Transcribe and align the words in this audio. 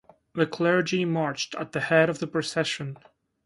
The 0.33 0.47
clergy 0.47 1.05
marched 1.05 1.53
at 1.53 1.73
the 1.73 1.79
head 1.81 2.09
of 2.09 2.17
the 2.17 2.25
procession. 2.25 2.97